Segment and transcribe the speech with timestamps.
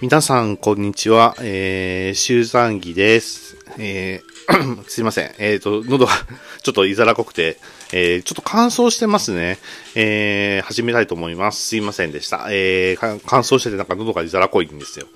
[0.00, 1.34] 皆さん、こんにちは。
[1.40, 3.56] えー、シューザンギです。
[3.80, 5.34] えー、 すいません。
[5.38, 6.12] えっ、ー、と、喉が
[6.62, 7.56] ちょっといざらこくて、
[7.92, 9.58] えー、ちょっと乾燥してますね。
[9.96, 11.66] えー、始めたいと思います。
[11.66, 12.46] すいませんでした。
[12.48, 15.08] えー、乾燥しててなんか喉がいざらこいんですよ。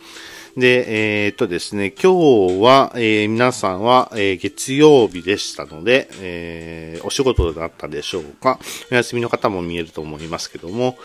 [0.57, 8.59] で、えー、っとですね、今日は、えー、皆さんは、えー、月曜日でしたので、えー、お仕事だったでしょうか。
[8.91, 10.99] お休みの方も見えると思いますけども、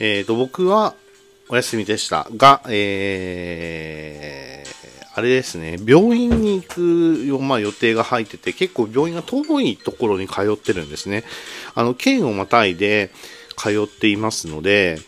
[0.00, 0.94] えー、と、僕は
[1.48, 11.24] お休みでしたが、えー、あれですね、病院に行くよ、まあ、予定が入ってて、結構病院が遠いところに通ってるんですね。
[11.74, 13.10] あの、県をまたいで
[13.56, 14.98] 通っていますので、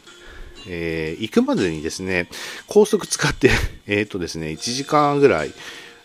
[0.66, 2.28] えー、行くまでにですね、
[2.66, 3.50] 高速使って
[3.86, 5.52] えっとですね、1時間ぐらい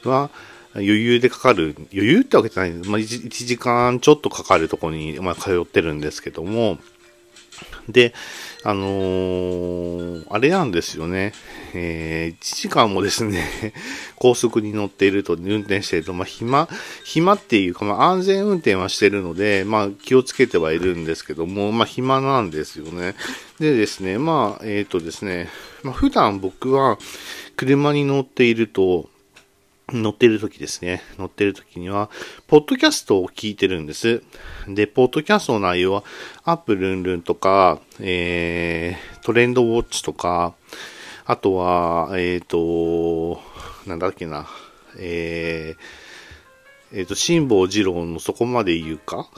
[0.04, 0.30] は
[0.74, 6.78] 余裕でかかる、余裕ってわけじゃない、まあ1、1時間ちょっとかかるところに、まあ、通ってるんですけども、
[7.90, 8.14] で、
[8.64, 11.34] あのー、あれなんですよね。
[11.74, 13.74] えー、1時間もですね、
[14.16, 16.68] 高速に乗っていると、運転していると、まあ、暇、
[17.04, 23.16] 暇っていうか、まあ、安全運転はしてるので、まあ、気をつけてはいるんですけども、まあ、暇なんですよね。
[23.60, 25.50] でですね、まあ、えっ、ー、とですね、
[25.84, 26.98] まあ、普段僕は
[27.56, 29.10] 車に乗っていると、
[29.90, 31.04] 乗ってる時ですね。
[31.18, 32.10] 乗ってる時には、
[32.48, 34.24] ポッドキャストを聞いてるんです。
[34.68, 36.04] で、ポッドキャストの内容は、
[36.44, 40.56] アップルンルンとか、えー、トレンドウォッチとか、
[41.26, 43.42] あとは、えっ、ー、と、
[43.88, 44.48] なんだっけな、
[44.98, 49.30] えー、えっ、ー、と、辛坊二郎のそこまで言うか？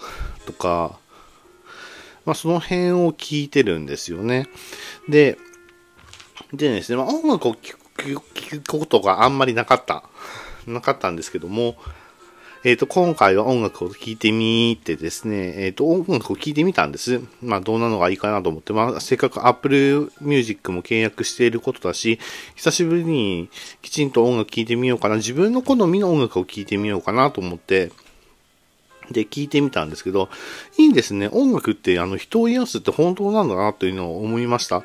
[0.45, 0.98] とか、
[2.25, 4.48] まあ、その辺を聞いてるんですよね。
[5.08, 5.38] で、
[6.53, 10.03] でですね、まあ、音楽を聴く聞くことがあんまりなかった。
[10.67, 11.78] なかったんですけども、
[12.64, 17.22] えっ、ー、と、今回は音楽を聴いてみてですね、えっ、ー、と、音楽を聴いてみたんです。
[17.42, 22.20] まあ、どんなのがいいかなと思って、まあ、せっかく Apple Music も契約していることだし、
[22.56, 23.50] 久しぶりに
[23.81, 27.92] きちんと音楽聴いてみようかな、自分の好みの音楽を聴いてみようかなと思って、
[29.11, 30.29] で、聞いてみたんですけど、
[30.78, 31.29] いいんですね。
[31.31, 34.84] 音楽って、あの、人を癒すって本当なんだなというのを思いました。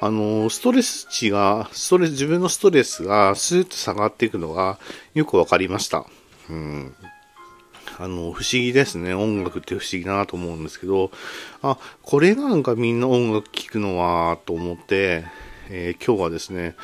[0.00, 4.78] あの、ストレス値が、ストレス、自分のストレスがスーッと下がっていくのが
[5.14, 6.06] よくわかりました。
[6.50, 6.94] うん。
[7.98, 9.14] あの、不思議ですね。
[9.14, 11.10] 音楽って不思議だなと思うんですけど、
[11.62, 15.24] あ、これなんかみんな音楽聴くのは、と思って、
[15.70, 16.76] えー、今日はですね、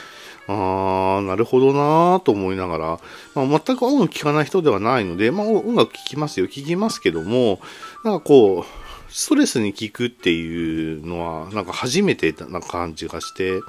[0.53, 3.01] あー、なるほどなーと思いながら、
[3.35, 7.61] まあ、全く音楽聴かない人ではないので、まあ、音楽聴きますよ、聴きますけども、
[8.05, 13.61] なんかこう、ストレスに効くっていうのは、なんか初めてな感じがして、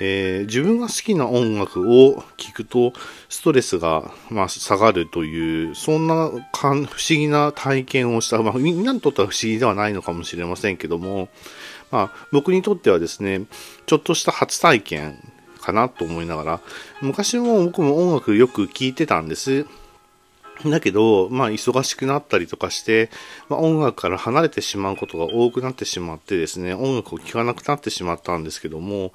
[0.00, 2.92] えー、自分が好きな音楽を聴くと、
[3.28, 11.28] ストレスが、まあ、下がるという、そんな不思議な体験をした、まあ、みんなにとっては不思議ではないのかもしれませんけども、
[11.90, 13.42] まあ、僕にとってはですね、
[13.86, 15.23] ちょっとした初体験
[15.64, 16.60] かなと思いながら、
[17.00, 19.66] 昔も僕も音楽よく聴いてたんです。
[20.64, 23.10] だけど、まあ、忙しくなったりとかして、
[23.48, 29.12] まあ、音楽から離れてしまうことが多くなってしまってですね、音楽を聴かなくなってしまったんですけども、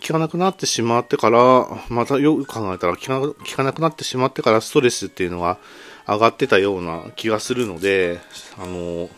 [0.00, 5.58] 聴かなくなってしまってから、またよく考えたら聴かなくなってしまってからストレスっていうのが
[6.06, 8.20] 上がってたような気がするので、
[8.58, 9.08] あの、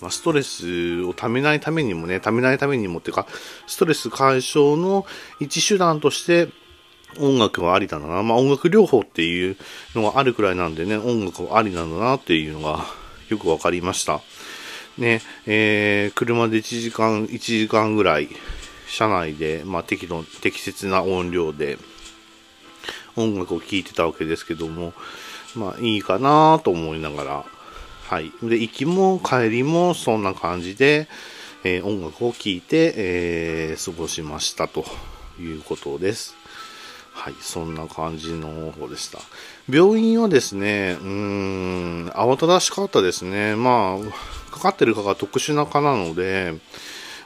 [0.00, 3.26] まあ、ストレスをためないためにもね、ためないためにもっていうか、
[3.66, 5.06] ストレス解消の
[5.40, 6.48] 一手段として
[7.18, 8.22] 音楽はありだな。
[8.22, 9.56] まあ、音楽療法っていう
[9.94, 12.84] のがあるくらいなんでね、音楽はありなんだなっていうのが
[13.28, 14.20] よくわかりました。
[14.98, 18.28] ね、えー、車で1時間、1時間ぐらい、
[18.88, 21.78] 車内で、まあ、適度、適切な音量で
[23.16, 24.92] 音楽を聴いてたわけですけども、
[25.54, 27.44] まあ、いいかなと思いながら、
[28.08, 28.32] はい。
[28.42, 31.08] で、行きも帰りもそんな感じで、
[31.62, 34.86] えー、音楽を聴いて、えー、過ごしましたと
[35.38, 36.34] いうことです。
[37.12, 39.18] はい、そんな感じの方でした。
[39.68, 43.54] 病院はですね、うーん、慌ただしかったですね。
[43.56, 46.54] まあ、かかってるかが特殊な科なので、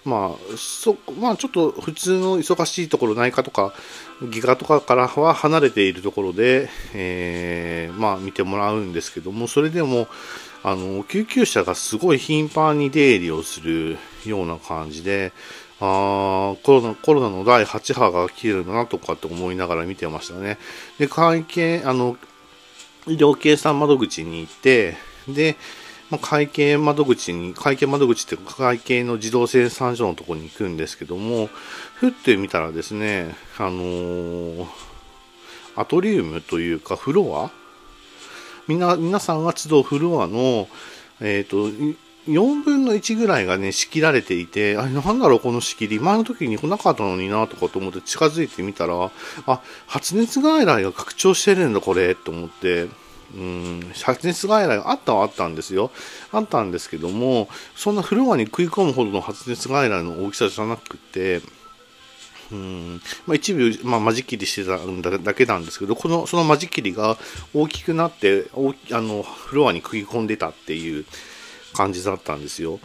[0.04, 3.72] まあ、そ、まあちょっと普通の忙しいところ内科とか、
[4.20, 10.08] 外科とかからは離れているところで、えー、まあ見てもらうんですけども、それでも、
[10.64, 15.32] あの、救急車がすごい頻繁に出入りをするような感じで、
[15.80, 20.58] あコロナ、コロナの第8波が来てるなとかって思いながら見てましたね。
[20.98, 22.16] で、会計、あの、
[23.08, 25.56] 医療計算窓口に行って、で、
[26.10, 31.48] まあ、会計窓口に、会計窓口って会計の自動生産所のところに行くんですけども、
[31.94, 34.66] ふってみたらですね、あのー、
[35.74, 37.61] アトリウムというかフロア
[38.68, 40.68] みんな、皆さんが集うフロアの、
[41.20, 49.10] えっ、ー、と、4分の1ぐらいがね、仕切られていて、あれなんだろうこの仕切り、前の時に来なかったのになとかと思って近づいてみたら、
[49.46, 52.88] あ、発熱外来が拡張してるんだこれ、と思って、
[53.34, 55.90] うん、発熱外来があったはあったんですよ。
[56.32, 61.40] あったんですけども、そんなフロアに食い込むほどの発熱外来の大きさじゃなくて、
[62.52, 67.16] うんまあ、一部、まあ、間仕切りしてたんだだけなんですけど、このその間仕切りが
[67.54, 71.06] 大きくなって大あのフロアに食い込んでたっていう
[71.72, 72.78] 感じだったんですよ。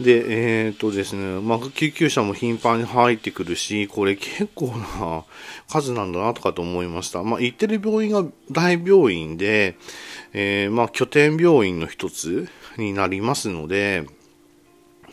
[0.00, 5.24] で、えっ、とですね、まあ、救急車も頻繁に入ってくるし、これ結構な
[5.68, 7.22] 数なんだなとかと思いました。
[7.22, 9.76] まあ、行ってる病院が大病院で、
[10.32, 12.48] えー、まあ、拠点病院の一つ
[12.78, 14.04] になりますので、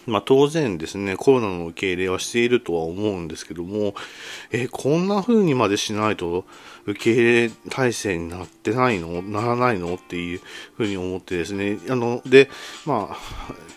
[0.09, 3.93] まあ、当然ですね、コロナの受け入れはしているとは思うんですけども、
[4.51, 6.45] え、こんな風にまでしないと
[6.85, 10.41] 受け入れ体制になってないのならないのっていう
[10.77, 12.49] 風に思ってですね、あの、で、
[12.85, 13.17] まあ、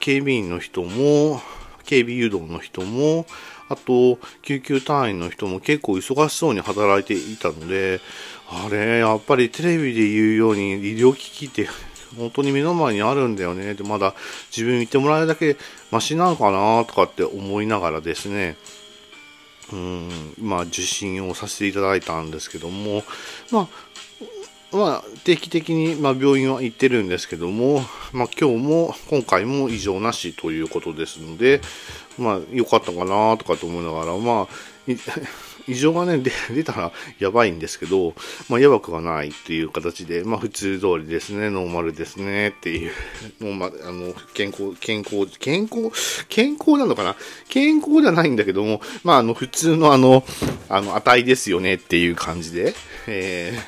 [0.01, 1.41] 警備員の人も、
[1.85, 3.27] 警備誘導の人も、
[3.69, 8.01] あと、救急隊員の人も結構忙しそうに働いていたので、
[8.49, 11.69] あれ、やっぱりテレビで言うように医療機器って
[12.17, 13.75] 本当に目の前にあるんだよね。
[13.75, 14.15] で、まだ
[14.51, 15.57] 自分見てもらえるだけ
[15.91, 18.57] マシなのかなとかって思いながらですね、
[19.73, 23.05] うん、まあ受診をさせていただいたんですけども、
[23.51, 23.69] まあ、
[24.73, 27.83] まあ、定期的に、まあ、病院は行ってるんですけども、
[28.13, 31.61] まあ、今日も、今回も異常なしということですので、
[32.19, 34.49] まあ、良かったかなとかと思いながら、まあ、
[35.69, 38.15] 異常がね、出たらやばいんですけど、
[38.49, 42.93] まあ、やばくはないっていう形で、まあ、普通通りですね、ノーマルですね、っていう、
[43.41, 45.91] もう、ま、あの、健康、健康、健康、
[46.29, 47.17] 健康なのかな？
[47.49, 50.25] 健康じゃないんだけども、まあ、あの、普通のあの、
[50.69, 52.75] あの、値ですよねっていう感じで、
[53.07, 53.59] え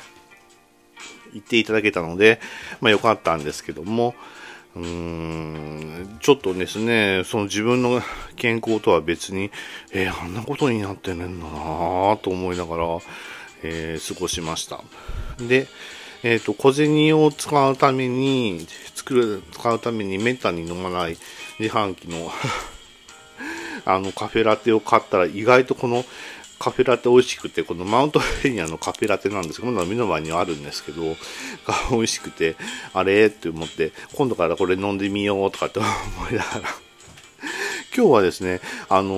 [1.29, 2.39] ー、言っていただけたので、
[2.81, 4.15] まあ、よかったんですけども、
[4.75, 8.01] うーんちょっとですね、その自分の
[8.35, 9.51] 健康とは別に、
[9.91, 12.83] えー、あんなことになってねんだなと思いながら、
[13.63, 14.81] えー、過ごしました。
[15.39, 15.67] で、
[16.23, 21.17] えっ、ー、と、小銭を使うために、作る、使うためにめったに飲まない
[21.59, 22.31] 自販機の
[23.85, 26.03] あの、カフェラテを買ったら意外とこの
[26.59, 31.15] カフェラテ美味しくて、このマウントフェニアのカフェラテなんですけど、まだ目の前にはあるんですけど、が
[31.91, 32.55] 美味しくて、
[32.93, 33.27] あれ？
[33.27, 35.87] って思って、今度からこれ飲んでみようとかって 思
[36.29, 36.85] いながら。
[37.95, 38.59] 今日はですね、
[38.89, 39.13] あの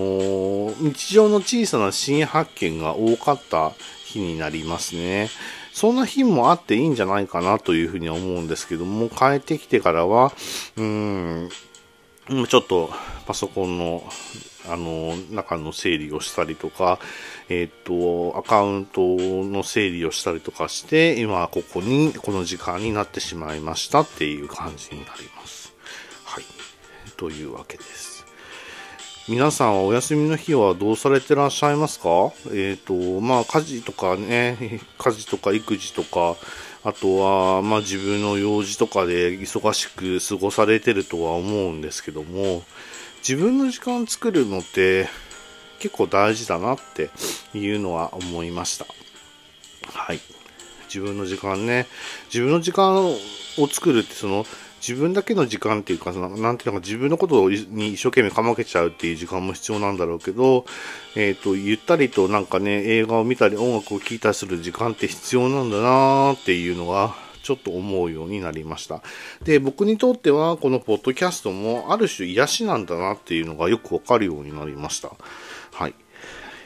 [0.72, 3.74] ー、日常の小さな新発見が多かった
[4.06, 5.30] 日になりますね。
[5.74, 10.34] そんな日もあっていいんじゃないかなというふうに思うんですけども、帰ってきてからは、
[10.76, 11.50] うーん、
[12.28, 12.92] ちょっと
[13.26, 14.04] パソコンの
[14.70, 17.00] あの中の整理をしたりとか、
[17.48, 25.74] えっ、と、アカウントの整理をしたりとかして、今ここに、この時間になってしまいましたっていう感じになります。
[26.26, 26.44] はい。
[27.16, 28.26] というわけです。
[29.30, 32.34] 皆さんはお休みの日はどうされてらっしゃいますか？
[32.52, 36.36] えっ、と、まあ、家事とかね、家事とか育児とか、
[36.88, 42.64] あとは、まあ自分の用事とかで忙しく過ごされてるとは思うんですけども、
[43.18, 45.10] 自分の時間作るのって
[45.80, 47.10] 結構大事だなって
[47.54, 48.86] いうのは思いました。
[49.92, 50.22] はい。
[50.88, 51.88] 自分の時間ね、
[52.28, 53.18] 自分の時間を
[53.70, 54.46] 作るってその
[54.80, 60.66] 自分だけの時間っていうか、なんていうのか自分のことに一生懸命かまけちゃうっていう時間も必要なんだろうけど、
[61.16, 69.02] えっ、ー、と、ゆったりとなんかね、映画を見たり音楽を聴いたりする時間って必要なんだなーっていうのが、ちょっと思うようになりました。
[69.44, 75.12] で、僕にとっては、このポッドキャストも、ある種癒しなんだなっていうのがよくわかるようになりました。
[75.72, 75.96] はい。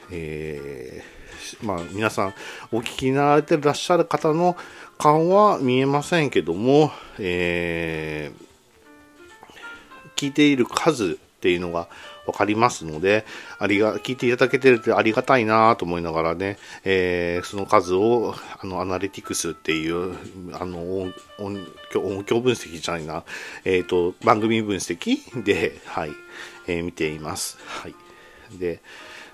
[0.10, 1.21] えー、
[1.62, 2.34] まあ、皆さん、
[2.72, 4.56] お聞きになられてらっしゃる方の
[4.98, 11.88] 顔は見えませんけども、えー、聞いている数っていうのが
[12.28, 13.26] わかりますので、
[13.58, 20.16] ありが、聞いていただけてるってありがたいなと思いながらね、えー、その数を、あの、アナリティクスっていう、
[20.54, 21.58] あの、音
[21.96, 23.24] 音響分析じゃないな、
[23.66, 26.12] えっ、ー、と、番組分析で、はい、
[26.68, 27.58] えー、見ています。
[27.66, 27.96] はい。
[28.60, 28.82] で、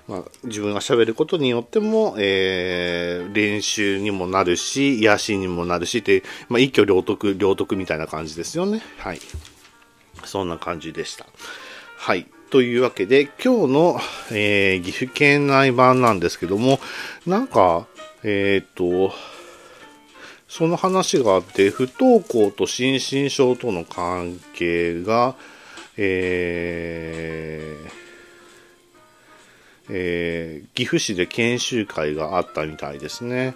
[0.08, 8.80] まあ、自分が喋ることによっても、えー、練習にもなるし、癒しにもなるしって、まあ、一挙両得、両得みたいな感じですよね。
[8.96, 9.20] はい。
[10.24, 11.26] そんな感じでした。
[11.98, 12.26] はい。
[12.50, 14.00] というわけで、今日の、
[14.30, 16.80] えー、岐阜県内版なんですけども、
[17.26, 17.86] なんか、
[18.22, 19.14] えっ、ー、と、
[20.48, 25.34] その話があって、不登校と心身症との関係が、
[25.98, 28.07] えー、
[29.90, 33.54] えー、岐阜市で研修会があったみたいですね。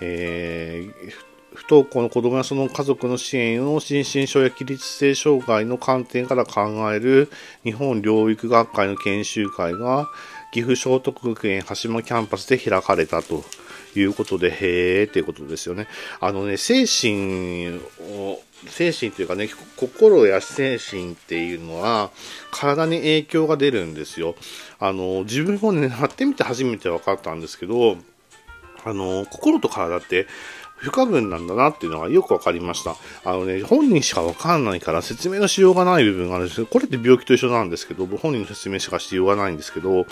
[0.00, 1.10] えー、
[1.54, 7.30] 不登校の子供やその家族の支援を心身症や起立性障害の観点から考える
[7.62, 10.08] 日本療育学会の研修会が
[10.52, 13.44] 岐阜聖徳学園羽島キャンパスで開かれたと
[13.94, 15.86] いうことで、へーっていうことですよね。
[16.20, 17.80] あのね、精神
[18.16, 22.10] を、精神というかね、心や精神っていうのは、
[22.50, 24.34] 体に影響が出るんですよ。
[24.78, 27.96] あの、自分もね、やってみて初めて分かったんですけど、
[28.84, 30.26] あの、心と体って
[30.82, 32.96] 不可分なんだなっていうのがよく分かりました。
[33.24, 40.06] あのね、本人しか分かんないから説明のしようがない部分があるんですけどこれって病気と一緒なんですけど、本人の説明しかしようがないんですけど、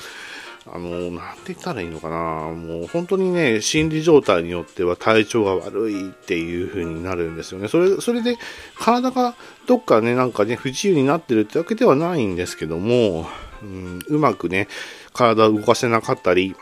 [0.72, 2.16] あの、なんて言ったらいいのかな。
[2.52, 7.66] もう本当にね、心理状態によっては体調が悪いっていう風になるんですよね。
[7.66, 8.36] それ、それで
[8.78, 9.34] 体が
[9.66, 13.26] どっかね、なんかね、不自由になってるってわけではないんですけども、
[13.62, 14.68] うん、うまくね、
[15.12, 16.54] 体を動かせなかったり、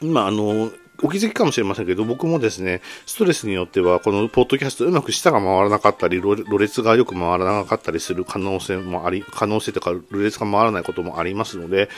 [0.00, 0.70] 今、あの、
[1.02, 11.88] お気づきかもしれませんけど、僕もですね、ストレスによっては、このポッドキャストうまく舌が回らなかったり、ろれつがよく回らなかったりする可能性もあり、可能性とか、ろれつが回らないこともありますので、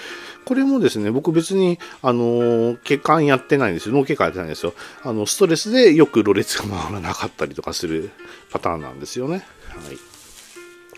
[0.45, 3.95] これもですね、僕別に、あの、血管やってないんですよ。
[3.95, 4.75] 脳血管やってないんですよ。
[5.05, 8.11] あの、ストレスでよくろれつが回らなかったりとかする
[8.51, 9.45] パターンなんですよね。
[9.69, 10.08] はい。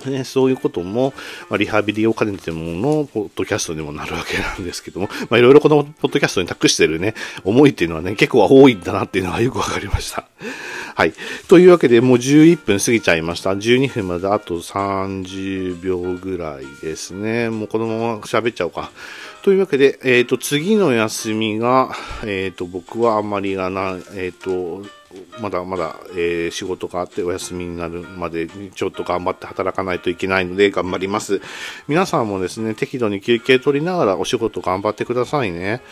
[0.09, 1.13] ね、そういうことも、
[1.49, 7.15] まあ、リハビリを兼ねてものポッドキャストにもなるわけなんですけども、まあ、いろいろこのポッドキャストに託してるね、
[7.45, 10.25] 思いっていうのはね、結構多いんだなっていうのがよくわかりました。
[10.95, 11.15] はい。
[11.49, 13.53] というわけで、もう11分過ぎちゃいました。
[13.53, 17.49] 12分まであと30秒ぐらいですね。
[17.49, 18.91] もうこのまま喋っちゃおうか。
[19.43, 24.87] というわけで、えっ、ー、と、次の休みが、えっ、ー、と、僕はあんまりがな、えっ、ー、と、
[25.41, 31.41] まだまだ、えー、仕事があってお休みになるまでにちょっと頑張って働かないといけないので頑張ります。
[31.89, 35.83] 皆さんもですね、適度に休憩取りながらお仕事頑張ってくださいね。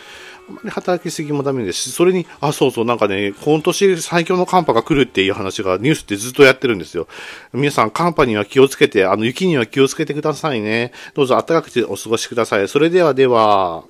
[0.47, 7.07] あまり働きすぎもダメですし、それに、あ、そうそう、なんかね、今年最強の寒波が来るっていう話がニュースってずっとやってるんですよ。
[7.53, 10.91] 皆さん、寒波には気をつけて、あの、雪には気をつけてくださいね。
[11.13, 12.67] どうぞ暖かくてお過ごしください。
[12.67, 13.83] それではでは。